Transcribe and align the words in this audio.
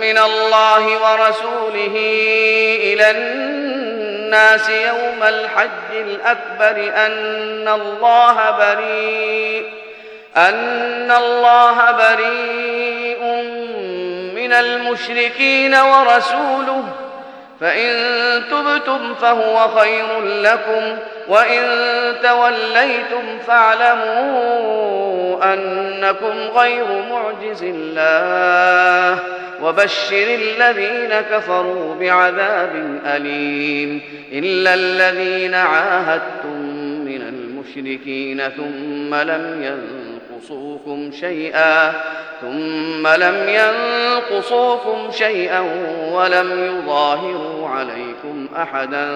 من 0.00 0.18
الله 0.18 0.84
ورسوله 0.86 1.94
إلى 2.82 3.10
الناس 3.10 4.68
يوم 4.68 5.22
الحج 5.22 5.90
الأكبر 5.92 6.92
أن 7.06 7.68
الله 7.68 8.50
بريء 8.50 9.64
أن 10.36 11.10
الله 11.10 11.90
بريء 11.90 13.22
من 14.34 14.52
المشركين 14.52 15.74
ورسوله. 15.74 16.84
فإن 17.60 18.42
تبتم 18.50 19.14
فهو 19.14 19.68
خير 19.68 20.20
لكم 20.20 20.98
وإن 21.28 21.64
توليتم 22.22 23.38
فاعلموا 23.46 25.07
أنكم 25.42 26.58
غير 26.58 26.84
معجز 27.10 27.62
الله 27.62 29.22
وبشر 29.62 30.26
الذين 30.34 31.20
كفروا 31.30 31.94
بعذاب 31.94 33.00
أليم 33.06 34.00
إلا 34.32 34.74
الذين 34.74 35.54
عاهدتم 35.54 36.60
من 37.04 37.22
المشركين 37.22 38.42
ثم 38.48 39.14
لم 39.14 39.62
ينقصوكم 39.62 41.10
شيئا 41.20 41.92
ثم 42.40 43.06
لم 43.06 43.48
ينقصوكم 43.48 45.10
شيئا 45.10 45.60
ولم 46.12 46.64
يظاهروا 46.64 47.68
عليكم 47.68 48.48
أحدا 48.56 49.06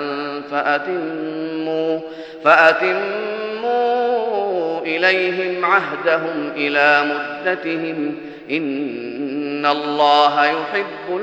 فأتموا 0.51 2.01
فأتموا 2.45 4.03
إليهم 4.85 5.65
عهدهم 5.65 6.53
إلى 6.57 7.05
مدتهم 7.05 8.17
إن 8.51 9.67
الله 9.67 10.45
يحب 10.45 11.17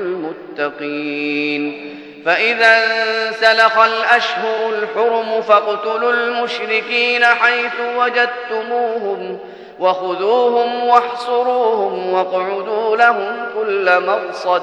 المتقين. 0.58 1.90
فإذا 2.24 2.84
انسلخ 2.84 3.78
الأشهر 3.78 4.70
الحرم 4.70 5.42
فاقتلوا 5.42 6.12
المشركين 6.12 7.24
حيث 7.24 7.74
وجدتموهم 7.96 9.38
وخذوهم 9.80 10.84
واحصروهم 10.84 12.12
واقعدوا 12.12 12.96
لهم 12.96 13.46
كل 13.54 14.00
مرصد 14.06 14.62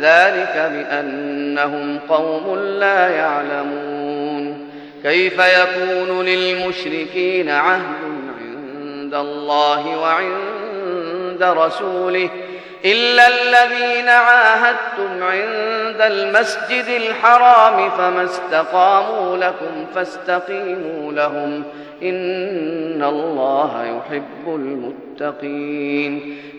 ذلك 0.00 0.70
بأنهم 0.72 1.98
قوم 2.08 2.58
لا 2.58 3.08
يعلمون. 3.08 4.68
كيف 5.02 5.38
يكون 5.38 6.24
للمشركين 6.24 7.50
عهد 7.50 7.82
عند 8.40 9.14
الله 9.14 9.98
وعند 9.98 11.42
رسوله 11.42 12.30
إلا 12.84 13.28
الذين 13.28 14.08
عاهدتم 14.08 15.22
عند 15.22 16.00
المسجد 16.00 16.84
الحرام 16.88 17.90
فما 17.90 18.24
استقاموا 18.24 19.36
لكم 19.36 19.86
فاستقيموا 19.94 21.12
لهم 21.12 21.62
إن 22.02 23.04
الله 23.04 23.84
يحب 23.84 24.46
المتقين. 24.54 26.36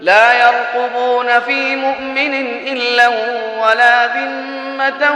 لا 0.00 0.48
يرقبون 0.48 1.40
في 1.40 1.76
مؤمن 1.76 2.34
إلا 2.66 3.08
ولا 3.62 4.06
ذمة 4.06 5.14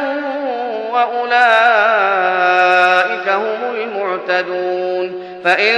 وأولئك 0.90 1.40
هم 3.28 3.74
المعتدون. 3.74 5.30
فإن 5.44 5.74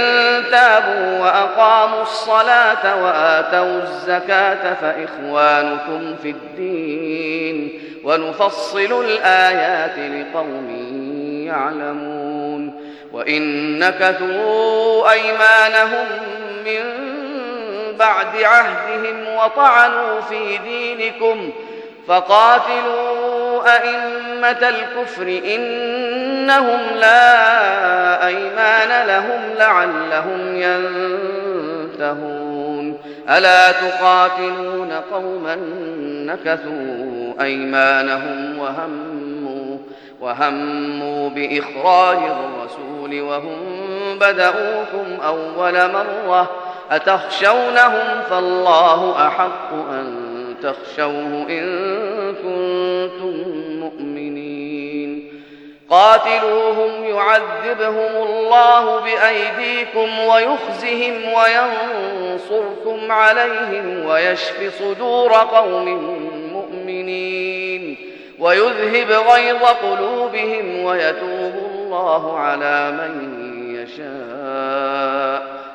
تابوا 0.51 1.19
وأقاموا 1.19 2.01
الصلاة 2.01 3.03
وآتوا 3.03 3.81
الزكاة 3.81 4.73
فإخوانكم 4.73 6.15
في 6.23 6.29
الدين. 6.29 7.81
ونفصل 8.03 9.05
الآيات 9.05 9.97
لقوم 9.97 10.69
يعلمون. 11.47 12.93
وإن 13.13 13.79
نكثوا 13.79 15.11
أيمانهم 15.11 16.05
من 16.65 17.12
بعد 17.99 18.35
عهدهم 18.43 19.27
وطعنوا 19.35 20.21
في 20.21 20.57
دينكم 20.57 21.51
فقاتلوا 22.07 23.63
أئمة 23.75 24.69
الكفر 24.69 25.41
إنهم 25.55 26.79
لا 26.95 28.27
أيمان 28.27 29.07
لهم 29.07 29.41
لعلهم 29.57 30.55
ينتهون. 31.99 32.53
ألا 33.29 33.71
تقاتلون 33.71 34.91
قوما 34.91 35.55
نكثوا 36.25 37.33
أيمانهم 37.41 38.59
وهموا 38.59 39.77
وهموا 40.21 41.29
بإخراج 41.29 42.17
الرسول 42.17 43.21
وهم 43.21 43.57
بدؤوكم 44.19 45.21
أول 45.25 45.73
مرة 45.73 46.51
أتخشونهم 46.95 48.21
فالله 48.29 49.27
أحق 49.27 49.73
أن 49.73 50.33
تخشوه 50.63 51.45
إن 51.49 52.35
كنتم 52.35 53.49
مؤمنين. 53.79 55.33
قاتلوهم 55.89 57.03
يعذبهم 57.03 58.27
الله 58.27 58.99
بأيديكم 58.99 60.19
ويخزهم 60.19 61.13
وينصركم 61.33 63.11
عليهم 63.11 64.05
ويشف 64.05 64.79
صدور 64.79 65.31
قوم 65.33 65.87
مؤمنين 66.53 67.97
ويذهب 68.39 69.11
غيظ 69.11 69.63
قلوبهم 69.63 70.83
ويتوب 70.83 71.53
الله 71.75 72.39
على 72.39 72.91
من 72.91 73.13
يشاء. 73.75 74.42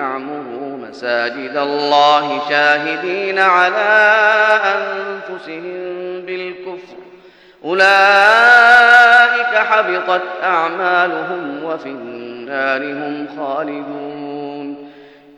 يعمروا 0.00 0.88
مساجد 0.88 1.56
الله 1.56 2.40
شاهدين 2.48 3.38
على 3.38 3.90
أنفسهم 4.74 5.76
بالكفر. 6.26 6.96
أولئك 7.64 9.54
حبطت 9.54 10.22
أعمالهم 10.42 11.64
وفي 11.64 11.88
النار 11.88 12.82
هم 12.82 13.26
خالدون. 13.38 14.19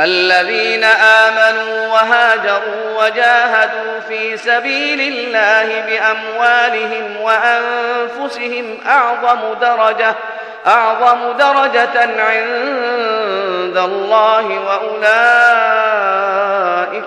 الذين 0.00 0.84
آمنوا 0.84 1.86
وهاجروا 1.86 3.04
وجاهدوا 3.04 4.00
في 4.08 4.36
سبيل 4.36 5.00
الله 5.00 5.80
بأموالهم 5.80 7.20
وأنفسهم 7.20 8.78
أعظم 8.86 9.54
درجة 9.60 10.14
أعظم 10.66 11.32
درجة 11.32 12.00
عند 12.22 13.76
الله 13.78 14.60
وأولئك 14.66 15.12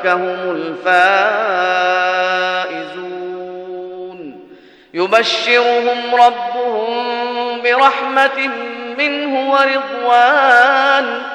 هم 0.08 0.52
الفائزون. 0.52 1.56
يبشرهم 4.94 6.16
ربهم 6.16 7.62
برحمة 7.62 8.50
منه 8.98 9.52
ورضوان. 9.52 11.35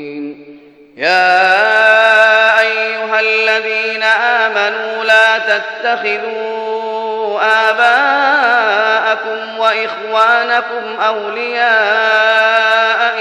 يا 1.01 2.59
أيها 2.59 3.19
الذين 3.19 4.03
آمنوا 4.03 5.03
لا 5.03 5.37
تتخذوا 5.37 7.39
آباءكم 7.69 9.59
وإخوانكم 9.59 11.01
أولياء 11.01 11.71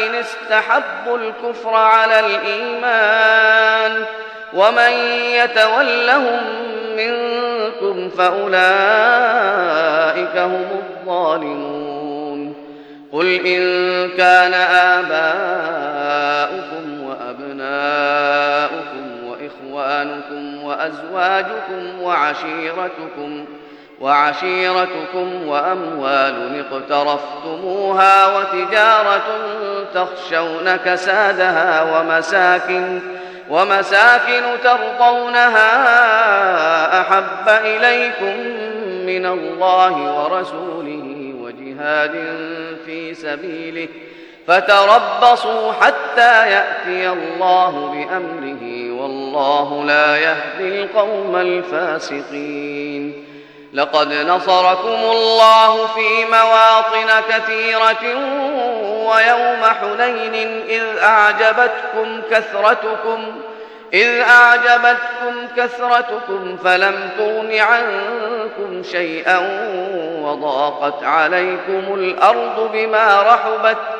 إن 0.07 0.15
استحبوا 0.15 1.19
الكفر 1.19 1.75
على 1.75 2.21
الإيمان 2.21 4.05
ومن 4.53 4.93
يتولهم 5.35 6.41
منكم 6.97 8.11
فأولئك 8.11 8.61
هم 10.37 10.67
الظالمون 10.73 12.55
قل 13.13 13.47
إن 13.47 14.09
كان 14.17 14.55
آباؤكم 15.05 16.90
وأبناؤكم 17.71 19.25
وإخوانكم 19.27 20.65
وأزواجكم 20.65 22.03
وعشيرتكم 22.03 23.45
وعشيرتكم 24.01 25.47
وأموال 25.49 26.65
اقترفتموها 26.73 28.37
وتجارة 28.39 29.23
تخشون 29.95 30.77
كسادها 30.77 31.83
ومساكن 31.99 33.01
ومساكن 33.51 34.43
ترضونها 34.65 35.71
أحب 37.01 37.49
إليكم 37.49 38.37
من 39.07 39.27
الله 39.27 40.23
ورسوله 40.23 41.35
وجهاد 41.41 42.13
في 42.87 43.15
سبيله 43.15 43.89
فتربصوا 44.51 45.73
حتى 45.73 46.51
يأتي 46.51 47.09
الله 47.09 47.71
بأمره 47.71 48.93
والله 49.03 49.85
لا 49.85 50.17
يهدي 50.17 50.83
القوم 50.83 51.37
الفاسقين. 51.37 53.25
لقد 53.75 54.13
نصركم 54.13 54.99
الله 55.13 55.87
في 55.87 56.25
مواطن 56.25 57.21
كثيرة 57.29 58.17
ويوم 59.07 59.63
حنين 59.81 60.65
إذ 60.69 60.99
أعجبتكم 61.03 62.21
كثرتكم 62.31 63.41
إذ 63.93 64.21
أعجبتكم 64.21 65.49
كثرتكم 65.57 66.57
فلم 66.65 67.11
تغن 67.19 67.55
عنكم 67.59 68.83
شيئا 68.83 69.39
وضاقت 70.23 71.05
عليكم 71.05 71.95
الأرض 71.95 72.71
بما 72.73 73.23
رحبت 73.23 74.00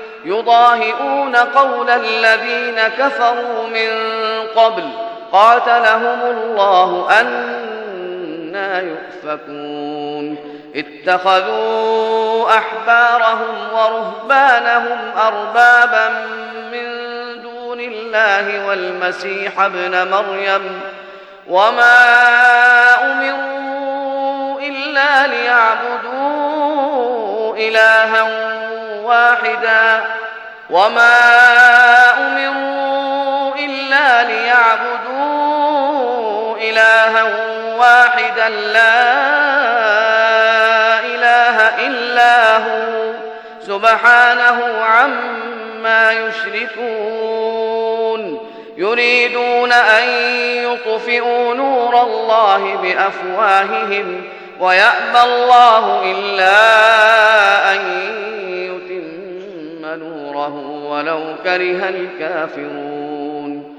يضاهئون 0.25 1.35
قول 1.35 1.89
الذين 1.89 2.79
كفروا 2.97 3.67
من 3.67 3.89
قبل 4.55 4.83
قاتلهم 5.31 6.19
الله 6.21 7.07
أنا 7.19 8.81
يؤفكون. 8.81 10.51
اتخذوا 10.75 12.57
أحبارهم 12.57 13.55
ورهبانهم 13.73 14.97
أربابا 15.17 16.09
من 16.71 16.87
دون 17.41 17.79
الله 17.79 18.67
والمسيح 18.67 19.59
ابن 19.59 20.07
مريم 20.07 20.81
وما 21.47 22.05
أمروا 23.05 24.59
إلا 24.61 25.27
ليعبدوا 25.27 26.41
إلها 27.57 28.60
واحدا 29.01 30.03
وما 30.69 31.17
أمروا 32.17 33.55
إلا 33.55 34.23
ليعبدوا 34.23 35.71
إلها 36.57 37.23
واحدا 37.77 38.49
لا 38.49 39.11
إله 40.99 41.85
إلا 41.87 42.57
هو 42.57 43.13
سبحانه 43.67 44.83
عما 44.83 46.11
يشركون 46.11 47.71
يريدون 48.77 49.71
أن 49.71 50.07
يطفئوا 50.63 51.53
نور 51.53 52.01
الله 52.01 52.75
بأفواههم 52.75 54.23
ويأبى 54.59 55.21
الله 55.23 56.01
إلا 56.11 56.20
ولو 61.01 61.35
كره 61.43 61.89
الكافرون. 61.89 63.75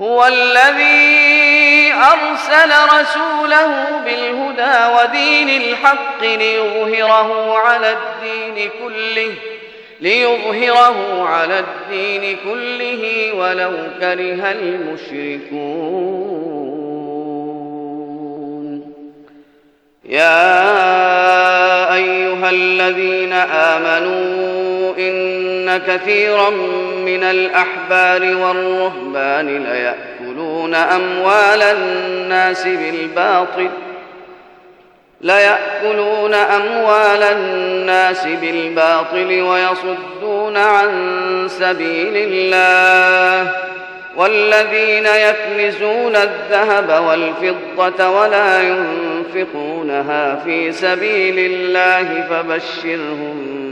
هو 0.00 0.26
الذي 0.26 1.92
أرسل 1.92 2.70
رسوله 3.00 4.00
بالهدى 4.04 4.76
ودين 4.96 5.62
الحق 5.62 6.22
ليظهره 6.22 7.58
على 7.58 7.92
الدين 7.92 8.70
كله 8.82 9.32
ليظهره 10.00 11.28
على 11.28 11.58
الدين 11.58 12.36
كله 12.44 13.32
ولو 13.32 13.72
كره 14.00 14.52
المشركون. 14.52 15.86
يا 20.04 20.64
أيها 21.94 22.50
الذين 22.50 23.32
آمنوا 23.32 24.55
إن 24.98 25.76
كثيرا 25.86 26.50
من 27.06 27.22
الأحبار 27.22 28.36
والرهبان 28.36 29.64
ليأكلون 29.64 30.74
أموال 30.74 31.62
الناس 31.62 32.66
بالباطل 32.66 33.70
ليأكلون 35.20 36.34
أموال 36.34 37.22
الناس 37.22 38.26
بالباطل 38.26 39.42
ويصدون 39.42 40.56
عن 40.56 40.88
سبيل 41.48 42.12
الله. 42.16 43.66
والذين 44.16 45.06
يكنزون 45.06 46.16
الذهب 46.16 47.04
والفضة 47.04 48.08
ولا 48.08 48.62
ينفقونها 48.62 50.36
في 50.44 50.72
سبيل 50.72 51.38
الله 51.38 52.26
فبشرهم 52.30 53.65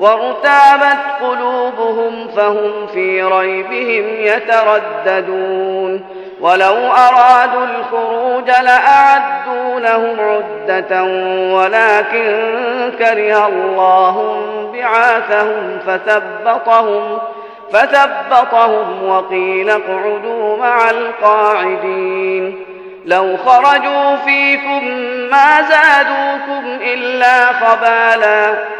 وارتابت 0.00 0.98
قلوبهم 1.20 2.28
فهم 2.36 2.86
في 2.94 3.22
ريبهم 3.22 4.06
يترددون. 4.20 6.04
ولو 6.40 6.76
أرادوا 6.86 7.64
الخروج 7.64 8.46
لأعدوا 8.46 9.80
له 9.80 10.16
عدة 10.18 11.02
ولكن 11.54 12.52
كره 12.98 13.46
الله 13.46 14.42
بعاثهم 14.74 15.78
فثبطهم 15.86 17.18
فثبطهم 17.72 19.08
وقيل 19.08 19.70
اقعدوا 19.70 20.56
مع 20.56 20.90
القاعدين. 20.90 22.64
لو 23.04 23.36
خرجوا 23.36 24.16
فيكم 24.16 24.84
ما 25.30 25.62
زادوكم 25.62 26.78
إلا 26.82 27.46
خبالا. 27.46 28.79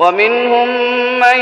ومنهم 0.00 0.68
من 1.18 1.40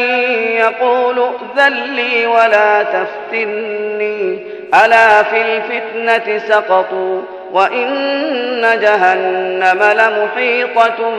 يقول 0.57 1.19
ائذن 1.19 1.75
لي 1.95 2.27
ولا 2.27 2.83
تفتني. 2.83 4.39
ألا 4.85 5.23
في 5.23 5.43
الفتنة 5.43 6.39
سقطوا 6.39 7.23
وإن 7.53 8.79
جهنم 8.83 9.83
لمحيطة 9.83 11.13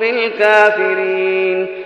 بالكافرين. 0.00 1.85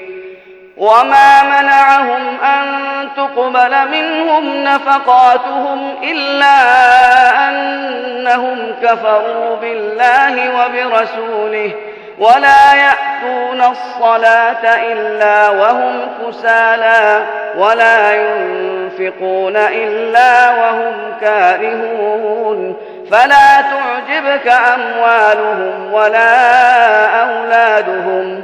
وما 0.81 1.43
منعهم 1.43 2.41
أن 2.43 2.67
تقبل 3.17 3.87
منهم 3.91 4.63
نفقاتهم 4.63 5.95
إلا 6.03 6.57
أنهم 7.49 8.75
كفروا 8.83 9.55
بالله 9.55 10.49
وبرسوله 10.55 11.71
ولا 12.19 12.73
يأتون 12.73 13.61
الصلاة 13.61 14.75
إلا 14.91 15.49
وهم 15.49 16.01
كسالى 16.21 17.25
ولا 17.57 18.15
ينفقون 18.15 19.57
إلا 19.57 20.49
وهم 20.49 20.93
كارهون 21.21 22.75
فلا 23.11 23.61
تعجبك 23.61 24.47
أموالهم 24.47 25.93
ولا 25.93 27.05
أولادهم 27.21 28.43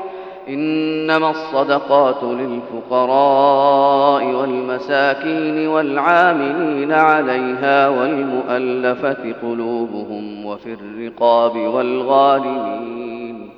إنما 0.53 1.29
الصدقات 1.29 2.23
للفقراء 2.23 4.25
والمساكين 4.25 5.67
والعاملين 5.67 6.91
عليها 6.91 7.89
والمؤلفة 7.89 9.33
قلوبهم 9.41 10.45
وفي 10.45 10.73
الرقاب 10.73 11.57
والغالمين 11.57 13.49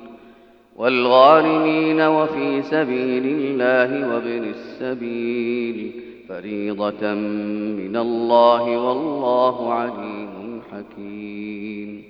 والغارمين 0.76 2.00
وفي 2.00 2.62
سبيل 2.62 3.24
الله 3.26 4.14
وابن 4.14 4.44
السبيل 4.50 5.92
فريضة 6.28 7.14
من 7.14 7.96
الله 7.96 8.78
والله 8.78 9.72
عليم 9.72 10.62
حكيم 10.72 12.04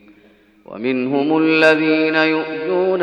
ومنهم 0.67 1.39
الذين 1.39 2.15
يؤذون 2.15 3.03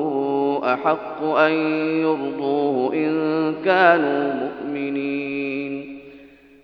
أحق 0.63 1.23
أن 1.23 1.51
يرضوه 2.01 2.93
إن 2.93 3.53
كانوا 3.65 4.33
مؤمنين. 4.33 5.99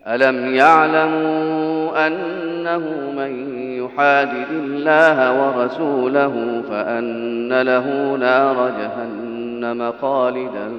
ألم 0.07 0.55
يعلموا 0.55 2.07
أنه 2.07 3.11
من 3.17 3.59
يحادد 3.83 4.47
الله 4.51 5.41
ورسوله 5.41 6.63
فأن 6.69 7.61
له 7.61 8.15
نار 8.15 8.71
جهنم 8.79 9.93
خالدا 10.01 10.71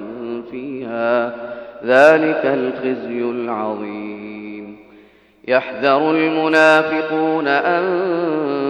فيها 0.51 1.27
ذلك 1.85 2.41
الخزي 2.45 3.21
العظيم. 3.21 4.29
يحذر 5.47 6.11
المنافقون 6.11 7.47
أن 7.47 7.83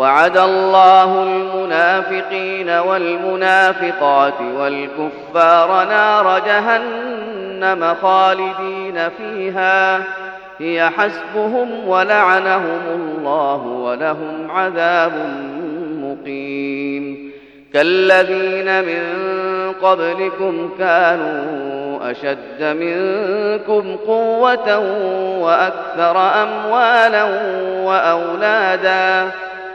وعد 0.00 0.36
الله 0.36 1.22
المنافقين 1.22 2.70
والمنافقات 2.70 4.34
والكفار 4.58 5.84
نار 5.88 6.38
جهنم 6.38 7.94
خالدين 8.02 9.08
فيها. 9.18 9.98
هي 10.58 10.90
حسبهم 10.90 11.88
ولعنهم 11.88 12.80
الله 12.94 13.56
ولهم 13.66 14.50
عذاب 14.50 15.12
مقيم. 16.02 17.30
كالذين 17.72 18.84
من 18.84 19.02
قبلكم 19.82 20.70
كانوا 20.78 22.10
أشد 22.10 22.62
منكم 22.62 23.96
قوة 23.96 24.78
وأكثر 25.40 26.42
أموالا 26.42 27.24
وأولادا. 27.84 29.30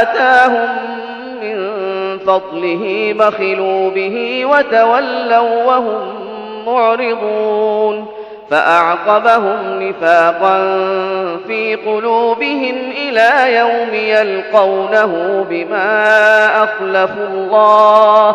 آتاهم 0.00 0.68
من 1.42 1.68
فضله 2.18 3.14
بخلوا 3.18 3.90
به 3.90 4.46
وتولوا 4.46 5.64
وهم 5.64 6.22
معرضون 6.66 8.06
فأعقبهم 8.50 9.82
نفاقا 9.82 10.58
في 11.46 11.76
قلوبهم 11.86 12.74
إلى 12.96 13.56
يوم 13.56 13.94
يلقونه 13.94 15.44
بما 15.50 16.46
أخلفوا 16.64 17.28
الله 17.28 18.34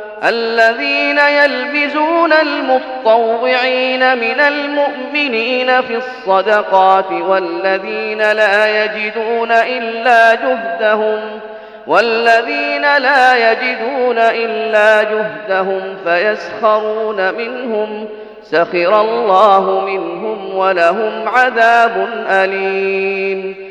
الذين 0.23 1.17
يلبزون 1.17 2.33
المطوعين 2.33 4.17
من 4.17 4.39
المؤمنين 4.39 5.81
في 5.81 5.95
الصدقات 5.95 7.11
والذين 7.11 8.31
لا 8.31 8.83
يجدون 8.83 9.51
إلا 9.51 10.35
جهدهم 10.35 11.19
والذين 11.87 12.97
لا 12.97 13.51
يجدون 13.51 14.17
إلا 14.17 15.03
جهدهم 15.03 15.95
فيسخرون 16.05 17.33
منهم 17.33 18.07
سخر 18.43 19.01
الله 19.01 19.85
منهم 19.85 20.55
ولهم 20.55 21.27
عذاب 21.27 22.07
أليم. 22.29 23.70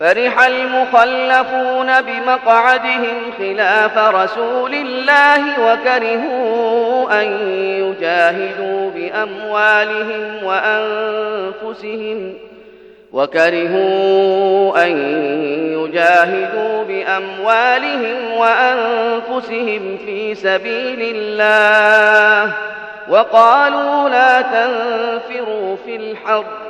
فرح 0.00 0.46
المخلفون 0.46 2.00
بمقعدهم 2.00 3.32
خلاف 3.38 3.98
رسول 3.98 4.74
الله 4.74 5.72
وكرهوا 5.72 7.22
أن 7.22 7.48
يجاهدوا 7.58 8.90
بأموالهم 8.90 10.44
وأنفسهم 10.44 12.34
وكرهوا 13.12 14.84
أن 14.84 14.90
يجاهدوا 15.78 16.84
بأموالهم 16.84 18.32
وأنفسهم 18.36 19.98
في 20.06 20.34
سبيل 20.34 21.16
الله 21.16 22.52
وقالوا 23.08 24.08
لا 24.08 24.42
تنفروا 24.42 25.76
في 25.86 25.96
الحرب 25.96 26.69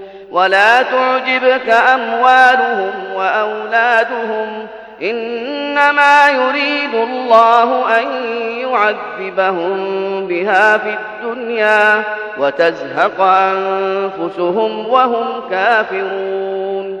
ولا 0.31 0.81
تعجبك 0.81 1.69
أموالهم 1.69 2.91
وأولادهم 3.15 4.67
إنما 5.01 6.29
يريد 6.29 6.93
الله 6.93 7.99
أن 7.99 8.07
يعذبهم 8.57 9.77
بها 10.27 10.77
في 10.77 10.97
الدنيا 10.97 12.03
وتزهق 12.37 13.21
أنفسهم 13.21 14.87
وهم 14.87 15.49
كافرون 15.49 17.00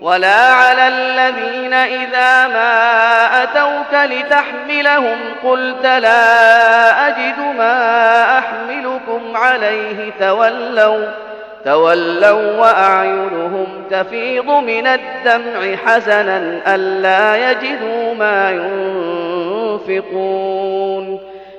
ولا 0.00 0.52
على 0.52 0.88
الذين 0.88 1.72
إذا 1.72 2.46
ما 2.46 3.42
أتوك 3.42 3.92
لتحملهم 3.92 5.18
قلت 5.44 5.84
لا 5.84 7.08
أجد 7.08 7.38
ما 7.58 8.38
أحملكم 8.38 9.36
عليه 9.36 10.12
تولوا 10.20 11.06
تولوا 11.64 12.56
وأعينهم 12.56 13.66
تفيض 13.90 14.50
من 14.50 14.86
الدمع 14.86 15.76
حسنا 15.86 16.60
ألا 16.74 17.50
يجدوا 17.50 18.14
ما 18.14 18.50
ينفقون. 19.80 21.27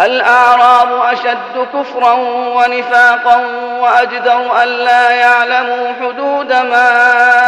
الأعراب 0.00 0.88
أشد 1.12 1.66
كفرا 1.74 2.12
ونفاقا 2.56 3.46
وأجدر 3.80 4.62
ألا 4.62 5.10
يعلموا 5.10 5.92
حدود 6.00 6.52
ما 6.52 6.88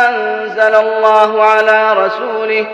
أنزل 0.09 0.75
الله 0.75 1.45
على 1.45 1.93
رسوله 1.93 2.67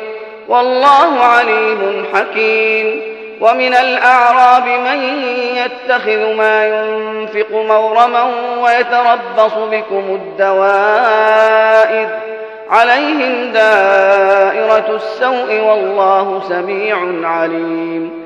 والله 0.49 1.20
عليم 1.20 2.07
حكيم 2.14 3.16
ومن 3.41 3.74
الأعراب 3.74 4.66
من 4.66 5.24
يتخذ 5.57 6.35
ما 6.35 6.66
ينفق 6.66 7.51
مغرما 7.53 8.31
ويتربص 8.59 9.55
بكم 9.55 10.05
الدوائر 10.14 12.09
عليهم 12.70 13.53
دائرة 13.53 14.97
السوء 14.97 15.61
والله 15.61 16.43
سميع 16.49 16.97
عليم 17.29 18.26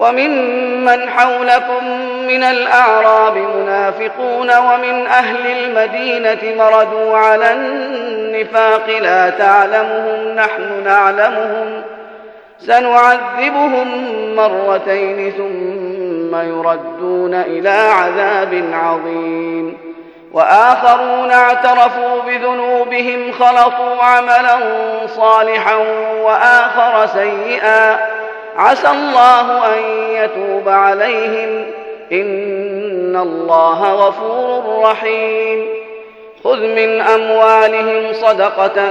وممن 0.00 1.10
حولكم 1.10 1.84
من 2.26 2.42
الأعراب 2.42 3.36
منافقون 3.36 4.50
ومن 4.58 5.06
أهل 5.06 5.46
المدينة 5.46 6.64
مردوا 6.64 7.16
على 7.18 7.52
النفاق 7.52 8.98
لا 9.00 9.30
تعلمهم 9.30 10.34
نحن 10.34 10.84
نعلمهم 10.84 11.82
سنعذبهم 12.58 13.88
مرتين 14.36 15.32
ثم 15.32 16.36
يردون 16.36 17.34
إلى 17.34 17.70
عذاب 17.70 18.64
عظيم 18.72 19.76
وآخرون 20.32 21.30
اعترفوا 21.30 22.22
بذنوبهم 22.26 23.32
خلطوا 23.32 24.02
عملا 24.02 24.56
صالحا 25.06 25.76
وآخر 26.22 27.06
سيئا 27.06 28.19
عسى 28.56 28.88
الله 28.88 29.66
أن 29.66 29.82
يتوب 30.14 30.68
عليهم. 30.68 31.64
إن 32.12 33.16
الله 33.16 33.92
غفور 33.92 34.82
رحيم. 34.82 35.66
خذ 36.44 36.60
من 36.60 37.00
أموالهم 37.00 38.12
صدقة 38.12 38.90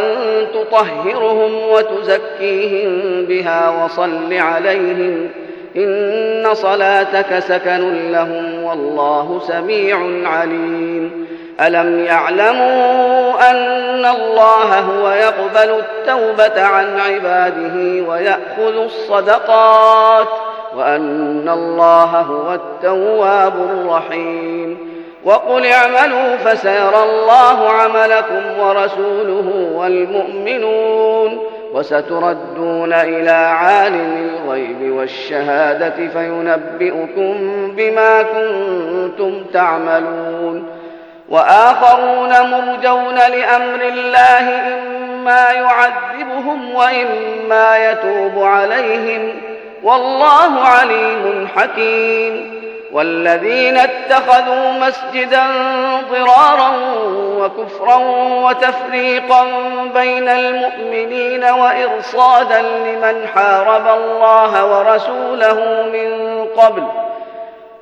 تطهرهم 0.53 1.55
وتزكيهم 1.70 2.91
بها 3.26 3.86
وصل 3.86 4.34
عليهم. 4.34 5.30
إن 5.78 6.47
صلاتك 6.53 7.39
سكن 7.39 8.12
لهم 8.12 8.64
والله 8.64 9.41
سميع 9.47 9.97
عليم. 10.30 11.28
ألم 11.68 11.99
يعلموا 12.05 13.51
أن 13.51 14.05
الله 14.05 14.80
هو 14.80 15.10
يقبل 15.10 15.80
التوبة 15.80 16.64
عن 16.64 16.99
عباده 16.99 18.07
ويأخذ 18.10 18.76
الصدقات 18.84 20.28
وأن 20.76 21.49
الله 21.49 22.05
هو 22.22 22.53
التواب 22.53 23.53
الرحيم 23.55 24.89
وقل 25.24 25.66
اعملوا 25.66 26.36
فسيرى 26.36 27.03
الله 27.03 27.70
عملكم 27.70 28.60
ورسوله 28.60 29.70
والمؤمنون 29.76 31.39
وستردون 31.74 32.93
إلى 32.93 33.32
عالم 33.32 34.30
الغيب 34.45 34.91
والشهادة 34.91 36.07
فينبئكم 36.07 37.36
بما 37.78 38.24
كنتم 38.24 39.43
تعملون 39.53 40.79
وآخرون 41.30 42.52
مرجون 42.52 43.16
لأمر 43.16 43.82
الله 43.82 44.74
إما 44.74 45.52
يعذبهم 45.52 46.76
وإما 46.76 47.92
يتوب 47.92 48.44
عليهم. 48.44 49.42
والله 49.84 50.62
عليم 50.62 51.48
حكيم. 51.58 52.60
والذين 52.92 53.78
اتخذوا 53.78 54.72
مسجدا 54.72 55.44
ضرارا 56.12 56.72
وكفرا 57.40 57.96
وتفريقا 58.44 59.46
بين 59.94 60.30
المؤمنين 60.30 61.44
وإرصادا 61.44 62.62
لمن 62.62 63.28
حارب 63.36 63.88
الله 63.88 64.66
ورسوله 64.66 65.84
من 65.94 66.46
قبل 66.58 66.84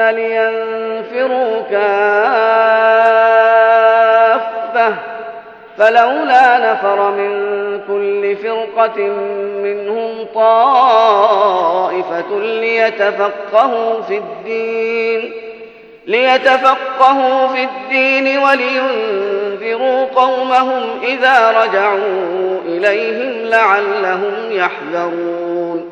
لينفروا 0.00 1.62
كافة. 1.70 3.12
فلولا 5.78 6.72
نفر 6.72 7.10
من 7.10 7.32
كل 7.88 8.36
فرقة 8.36 8.98
منهم 9.62 10.26
طائفة 10.34 11.20
ليتفقهوا 12.40 14.02
في 14.02 14.16
الدين 14.18 15.32
ليتفقهوا 16.06 17.48
في 17.48 17.64
الدين 17.64 18.38
ولينذروا 18.38 20.04
قومهم 20.04 20.82
إذا 21.02 21.50
رجعوا 21.50 22.60
إليهم 22.66 23.32
لعلهم 23.44 24.34
يحذرون. 24.50 25.91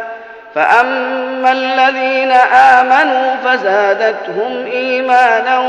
فأما 0.55 1.51
الذين 1.51 2.31
آمنوا 2.55 3.35
فزادتهم 3.45 4.65
إيمانا 4.65 5.59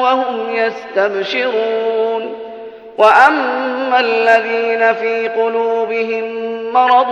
وهم 0.00 0.50
يستبشرون 0.50 2.34
وأما 2.98 4.00
الذين 4.00 4.92
في 4.94 5.28
قلوبهم 5.28 6.52
مرض 6.72 7.06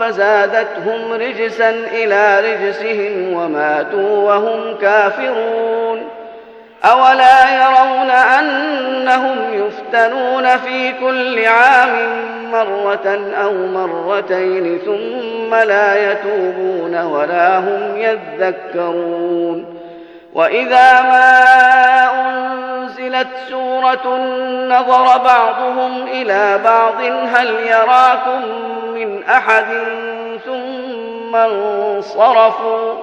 فزادتهم 0.00 1.12
رجسا 1.12 1.70
إلى 1.70 2.40
رجسهم 2.40 3.32
وماتوا 3.32 4.18
وهم 4.18 4.78
كافرون 4.80 6.08
أولا 6.84 7.54
يرون 7.54 8.10
أنهم 8.10 9.36
يفتنون 9.52 10.56
في 10.56 10.92
كل 10.92 11.44
عام 11.44 11.96
مرة 12.54 13.32
أو 13.34 13.52
مرتين 13.52 14.78
ثم 14.78 15.54
لا 15.54 16.12
يتوبون 16.12 17.02
ولا 17.04 17.58
هم 17.58 17.96
يذكرون. 17.96 19.74
وإذا 20.34 21.02
ما 21.02 21.40
أنزل 22.20 22.54
أنزلت 22.98 23.28
سورة 23.48 24.18
نظر 24.68 25.18
بعضهم 25.18 26.06
إلى 26.06 26.60
بعض 26.64 27.00
هل 27.34 27.46
يراكم 27.46 28.42
من 28.94 29.24
أحد 29.24 29.64
ثم 30.44 31.36
انصرفوا 31.36 32.94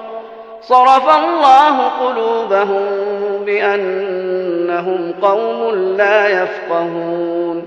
صرف 0.60 1.16
الله 1.16 1.88
قلوبهم 1.88 2.86
بأنهم 3.46 5.14
قوم 5.22 5.74
لا 5.74 6.28
يفقهون. 6.42 7.66